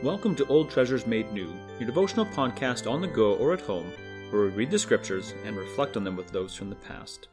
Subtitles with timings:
[0.00, 3.92] Welcome to Old Treasures Made New, your devotional podcast on the go or at home,
[4.30, 7.26] where we read the scriptures and reflect on them with those from the past.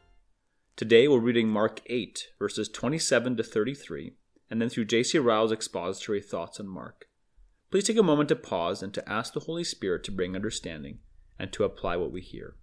[0.75, 4.13] Today we're reading Mark 8, verses 27 to 33,
[4.49, 5.19] and then through J.C.
[5.19, 7.07] Ryle's expository thoughts on Mark.
[7.69, 10.97] Please take a moment to pause and to ask the Holy Spirit to bring understanding
[11.37, 12.55] and to apply what we hear.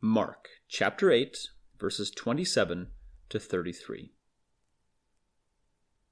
[0.00, 1.36] Mark chapter 8,
[1.78, 2.86] verses 27
[3.28, 4.12] to 33.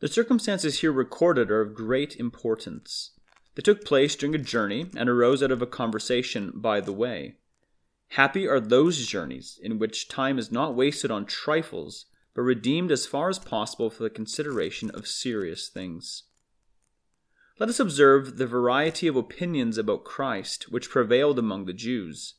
[0.00, 3.10] The circumstances here recorded are of great importance.
[3.54, 7.36] They took place during a journey and arose out of a conversation by the way.
[8.14, 13.06] Happy are those journeys in which time is not wasted on trifles, but redeemed as
[13.06, 16.24] far as possible for the consideration of serious things.
[17.58, 22.36] Let us observe the variety of opinions about Christ which prevailed among the Jews.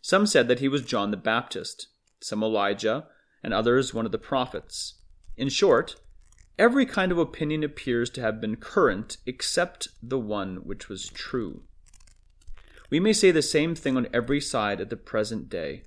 [0.00, 1.88] Some said that he was John the Baptist,
[2.20, 3.06] some Elijah,
[3.42, 4.94] and others one of the prophets.
[5.36, 5.96] In short,
[6.58, 11.62] Every kind of opinion appears to have been current except the one which was true.
[12.90, 15.84] We may say the same thing on every side at the present day.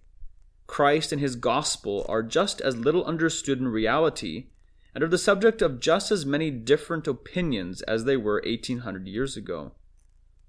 [0.67, 4.45] Christ and his gospel are just as little understood in reality
[4.95, 9.35] and are the subject of just as many different opinions as they were 1800 years
[9.35, 9.73] ago.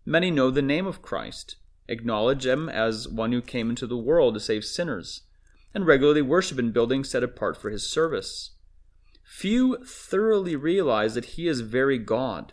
[0.06, 1.56] Many know the name of Christ,
[1.88, 5.22] acknowledge him as one who came into the world to save sinners,
[5.74, 8.52] and regularly worship in buildings set apart for his service.
[9.34, 12.52] Few thoroughly realize that he is very God,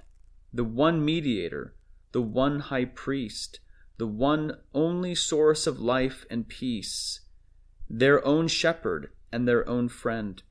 [0.54, 1.76] the one mediator,
[2.14, 3.60] the one high priest,
[3.98, 7.20] the one only source of life and peace,
[7.90, 10.42] their own shepherd and their own friend.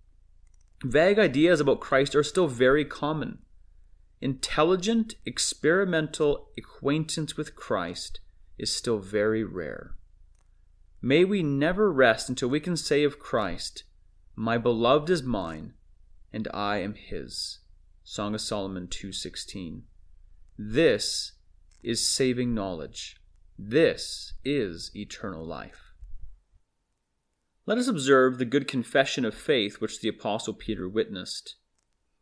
[0.84, 3.39] Vague ideas about Christ are still very common.
[4.21, 8.21] Intelligent, experimental acquaintance with Christ
[8.59, 9.95] is still very rare.
[11.00, 13.84] May we never rest until we can say of Christ,
[14.37, 15.72] My beloved is mine,
[16.38, 17.59] and I am his.
[18.04, 19.82] Song of Solomon 2:16.
[20.56, 21.32] This
[21.82, 23.16] is saving knowledge.
[23.59, 25.94] This is eternal life.
[27.66, 31.56] Let us observe the good confession of faith which the apostle Peter witnessed.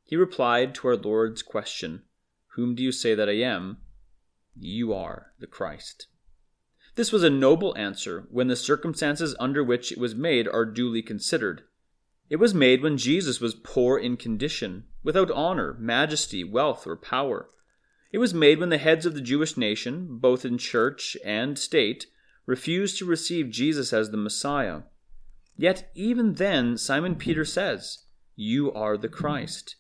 [0.03, 2.06] He replied to our Lord's question,
[2.55, 3.82] "Whom do you say that I am?"
[4.59, 6.06] "You are the Christ."
[6.94, 11.03] This was a noble answer when the circumstances under which it was made are duly
[11.03, 11.69] considered.
[12.28, 17.50] It was made when Jesus was poor in condition, without honor, majesty, wealth, or power.
[18.10, 22.06] It was made when the heads of the Jewish nation, both in church and state,
[22.44, 24.82] refused to receive Jesus as the Messiah.
[25.56, 28.04] Yet even then, Simon Peter says,
[28.34, 29.76] You are the Christ.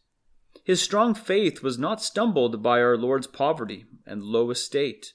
[0.64, 5.12] His strong faith was not stumbled by our Lord's poverty and low estate.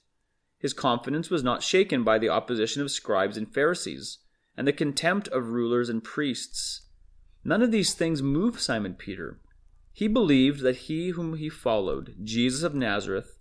[0.58, 4.18] His confidence was not shaken by the opposition of scribes and Pharisees,
[4.56, 6.88] and the contempt of rulers and priests.
[7.44, 9.40] None of these things moved Simon Peter.
[9.92, 13.38] He believed that he whom he followed, Jesus of Nazareth,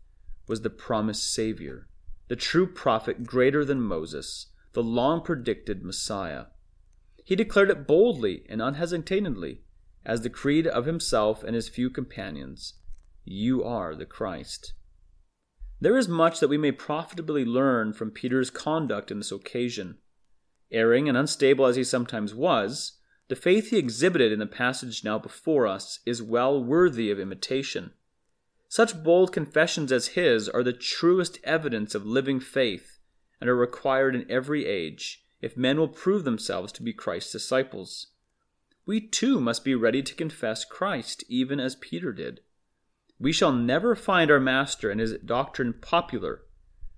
[0.48, 1.88] was the promised Savior,
[2.28, 6.46] the true prophet greater than Moses, the long predicted Messiah.
[7.24, 9.62] He declared it boldly and unhesitatingly,
[10.06, 12.74] as the creed of himself and his few companions
[13.24, 14.74] You are the Christ.
[15.80, 19.97] There is much that we may profitably learn from Peter's conduct in this occasion.
[20.72, 23.00] Erring and unstable as he sometimes was,
[23.32, 27.94] the faith he exhibited in the passage now before us is well worthy of imitation.
[28.68, 33.00] Such bold confessions as his are the truest evidence of living faith
[33.40, 38.08] and are required in every age if men will prove themselves to be Christ's disciples.
[38.86, 42.42] We too must be ready to confess Christ even as Peter did.
[43.18, 46.42] We shall never find our Master and his doctrine popular.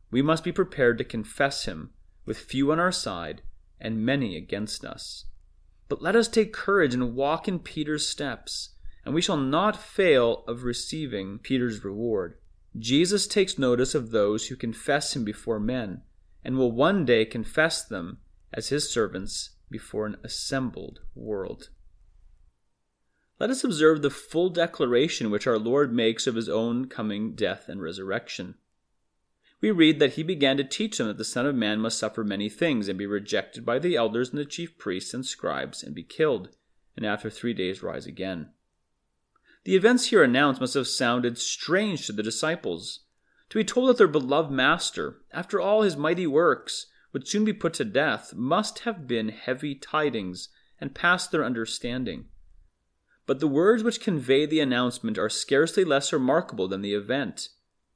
[0.10, 1.92] We must be prepared to confess him,
[2.26, 3.44] with few on our side
[3.80, 5.26] and many against us.
[5.90, 8.70] But let us take courage and walk in Peter's steps,
[9.06, 12.38] and we shall not fail of receiving Peter's reward.
[12.78, 16.02] Jesus takes notice of those who confess him before men,
[16.44, 18.18] and will one day confess them
[18.52, 21.70] as his servants before an assembled world.
[23.40, 27.68] Let us observe the full declaration which our Lord makes of his own coming death
[27.68, 28.56] and resurrection.
[29.64, 32.26] We read that he began to teach them that the Son of Man must suffer
[32.26, 35.96] many things, and be rejected by the elders and the chief priests and scribes, and
[35.96, 36.50] be killed,
[36.98, 38.50] and after three days rise again.
[39.64, 43.06] The events here announced must have sounded strange to the disciples.
[43.52, 47.54] To be told that their beloved Master, after all his mighty works, would soon be
[47.54, 50.50] put to death must have been heavy tidings
[50.82, 52.26] and past their understanding.
[53.26, 57.48] But the words which convey the announcement are scarcely less remarkable than the event.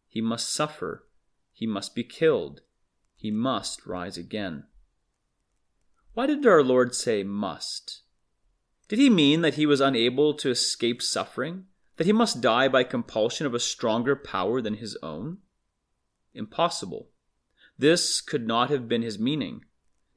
[0.08, 1.04] He must suffer.
[1.58, 2.62] He must be killed.
[3.16, 4.66] He must rise again.
[6.14, 8.04] Why did our Lord say must?
[8.88, 11.66] Did he mean that he was unable to escape suffering?
[11.96, 15.40] That he must die by compulsion of a stronger power than his own?
[16.36, 17.10] Impossible.
[17.76, 19.66] This could not have been his meaning.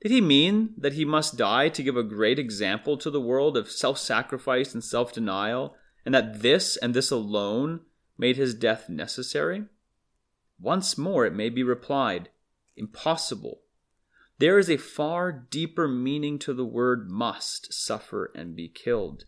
[0.03, 3.57] Did he mean that he must die to give a great example to the world
[3.57, 7.81] of self sacrifice and self denial, and that this and this alone
[8.19, 9.65] made his death necessary?
[10.61, 12.29] Once more it may be replied,
[12.77, 13.63] impossible.
[14.39, 19.25] There is a far deeper meaning to the word must suffer and be killed.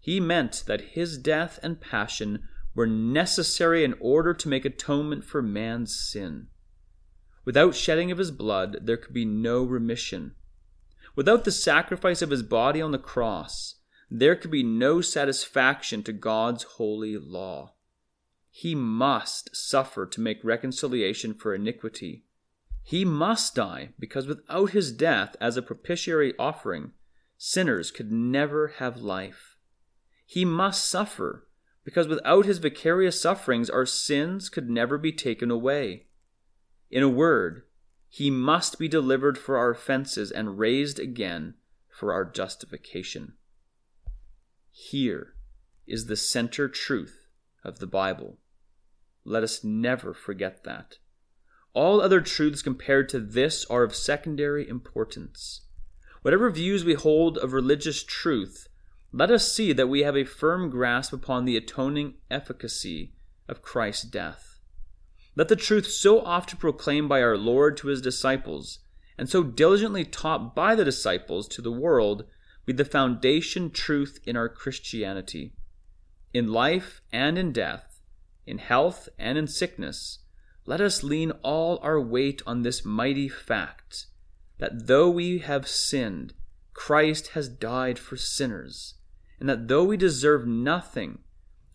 [0.00, 5.42] He meant that his death and passion were necessary in order to make atonement for
[5.42, 6.48] man's sin.
[7.44, 10.34] Without shedding of his blood, there could be no remission.
[11.16, 13.76] Without the sacrifice of his body on the cross,
[14.10, 17.74] there could be no satisfaction to God's holy law.
[18.60, 22.26] He must suffer to make reconciliation for iniquity.
[22.82, 26.92] He must die, because without his death as a propitiatory offering,
[27.38, 29.56] sinners could never have life.
[30.26, 31.48] He must suffer,
[31.84, 36.08] because without his vicarious sufferings, our sins could never be taken away.
[36.90, 37.62] In a word,
[38.10, 41.54] he must be delivered for our offenses and raised again
[41.88, 43.32] for our justification.
[44.70, 45.32] Here
[45.86, 47.26] is the center truth
[47.64, 48.36] of the Bible.
[49.24, 50.98] Let us never forget that.
[51.72, 55.62] All other truths compared to this are of secondary importance.
[56.22, 58.68] Whatever views we hold of religious truth,
[59.12, 63.14] let us see that we have a firm grasp upon the atoning efficacy
[63.48, 64.58] of Christ's death.
[65.36, 68.80] Let the truth so often proclaimed by our Lord to his disciples,
[69.16, 72.24] and so diligently taught by the disciples to the world,
[72.66, 75.54] be the foundation truth in our Christianity.
[76.32, 77.89] In life and in death,
[78.50, 80.18] in health and in sickness,
[80.66, 84.06] let us lean all our weight on this mighty fact
[84.58, 86.34] that though we have sinned,
[86.74, 88.94] Christ has died for sinners,
[89.38, 91.20] and that though we deserve nothing,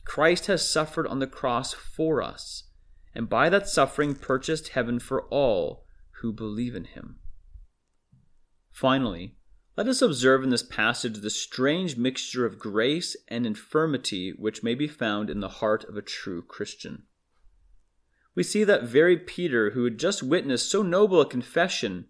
[0.04, 2.66] Christ has suffered on the cross for us
[3.16, 5.86] and by that suffering purchased heaven for all
[6.22, 7.16] who believe in him.
[8.70, 9.36] Finally,
[9.78, 14.74] let us observe in this passage the strange mixture of grace and infirmity which may
[14.74, 17.04] be found in the heart of a true Christian.
[18.36, 22.06] We see that very Peter, who had just witnessed so noble a confession,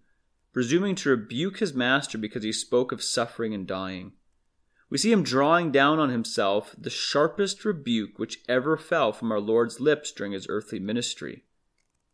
[0.54, 4.14] presuming to rebuke his master because he spoke of suffering and dying,
[4.90, 9.40] we see him drawing down on himself the sharpest rebuke which ever fell from our
[9.40, 11.44] Lord's lips during his earthly ministry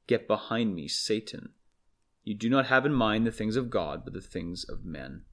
[0.07, 1.51] Get behind me, Satan.
[2.23, 5.23] You do not have in mind the things of God, but the things of men.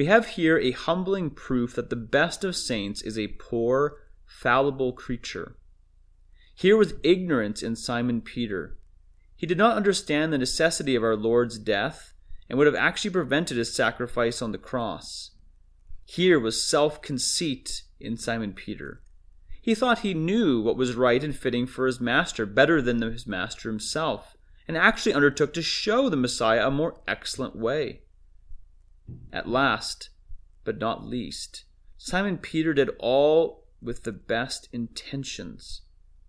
[0.00, 4.94] We have here a humbling proof that the best of saints is a poor, fallible
[4.94, 5.58] creature.
[6.54, 8.78] Here was ignorance in Simon Peter.
[9.36, 12.14] He did not understand the necessity of our Lord's death
[12.48, 15.32] and would have actually prevented his sacrifice on the cross.
[16.06, 19.02] Here was self conceit in Simon Peter.
[19.60, 23.26] He thought he knew what was right and fitting for his master better than his
[23.26, 24.34] master himself,
[24.66, 28.00] and actually undertook to show the Messiah a more excellent way.
[29.32, 30.10] At last,
[30.64, 31.64] but not least,
[31.96, 35.82] Simon Peter did all with the best intentions.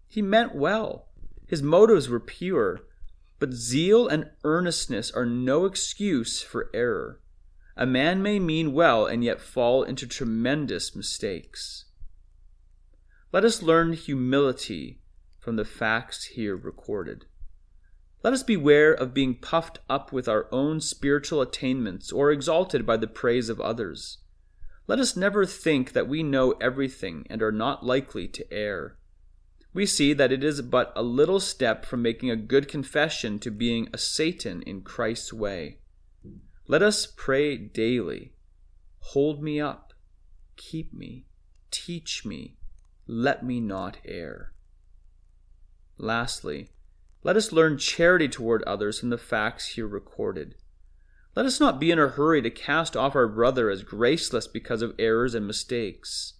[0.07, 1.07] He meant well,
[1.47, 2.81] his motives were pure,
[3.39, 7.21] but zeal and earnestness are no excuse for error.
[7.75, 11.85] A man may mean well and yet fall into tremendous mistakes.
[13.31, 15.01] Let us learn humility
[15.39, 17.25] from the facts here recorded.
[18.23, 22.97] Let us beware of being puffed up with our own spiritual attainments or exalted by
[22.97, 24.19] the praise of others.
[24.87, 28.97] Let us never think that we know everything and are not likely to err.
[29.73, 33.49] We see that it is but a little step from making a good confession to
[33.49, 35.79] being a Satan in Christ's way.
[36.67, 38.33] Let us pray daily
[38.99, 39.93] Hold me up,
[40.55, 41.25] keep me,
[41.71, 42.57] teach me,
[43.07, 44.53] let me not err.
[45.97, 46.69] Lastly,
[47.23, 50.55] let us learn charity toward others from the facts here recorded.
[51.35, 54.81] Let us not be in a hurry to cast off our brother as graceless because
[54.81, 56.33] of errors and mistakes.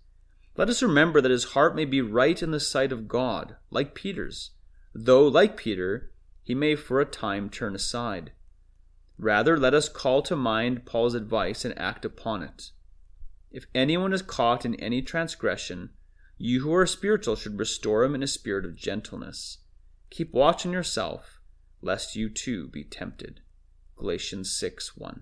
[0.57, 3.95] Let us remember that his heart may be right in the sight of God, like
[3.95, 4.51] Peter's,
[4.93, 6.11] though, like Peter,
[6.43, 8.31] he may for a time turn aside.
[9.17, 12.71] Rather, let us call to mind Paul's advice and act upon it.
[13.51, 15.91] If anyone is caught in any transgression,
[16.38, 19.59] you who are spiritual should restore him in a spirit of gentleness.
[20.12, 21.39] Keep watch on yourself,
[21.82, 23.39] lest you too be tempted.
[23.96, 25.22] Galatians 6 1.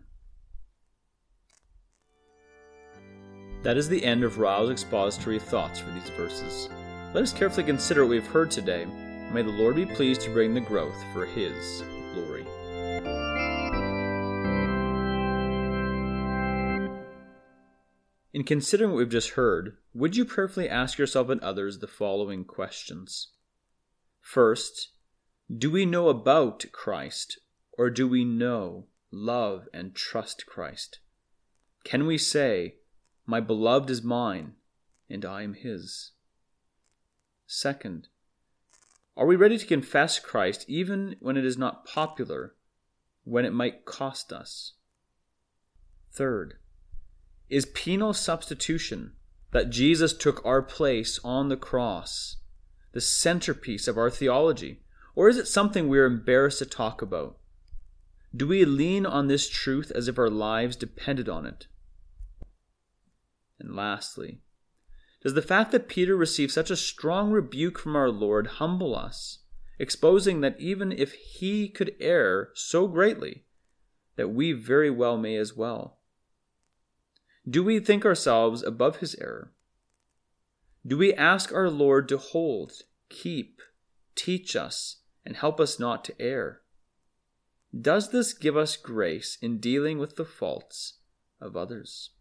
[3.61, 6.69] That is the end of Ryle's expository thoughts for these verses.
[7.13, 8.85] Let us carefully consider what we have heard today.
[9.31, 11.83] May the Lord be pleased to bring the growth for His
[12.15, 12.47] glory.
[18.33, 22.43] In considering what we've just heard, would you prayerfully ask yourself and others the following
[22.43, 23.33] questions?
[24.29, 24.89] First,
[25.51, 27.39] do we know about Christ,
[27.71, 30.99] or do we know, love, and trust Christ?
[31.83, 32.75] Can we say,
[33.25, 34.53] My beloved is mine,
[35.09, 36.11] and I am his?
[37.47, 38.09] Second,
[39.17, 42.53] are we ready to confess Christ even when it is not popular,
[43.23, 44.73] when it might cost us?
[46.13, 46.59] Third,
[47.49, 49.13] is penal substitution,
[49.53, 52.35] that Jesus took our place on the cross,
[52.91, 54.81] the centerpiece of our theology?
[55.15, 57.37] Or is it something we are embarrassed to talk about?
[58.35, 61.67] Do we lean on this truth as if our lives depended on it?
[63.59, 64.41] And lastly,
[65.21, 69.39] does the fact that Peter received such a strong rebuke from our Lord humble us,
[69.77, 73.43] exposing that even if he could err so greatly,
[74.15, 75.99] that we very well may as well?
[77.49, 79.51] Do we think ourselves above his error?
[80.85, 82.73] Do we ask our Lord to hold,
[83.09, 83.61] keep,
[84.15, 86.61] teach us, and help us not to err?
[87.79, 90.99] Does this give us grace in dealing with the faults
[91.39, 92.11] of others?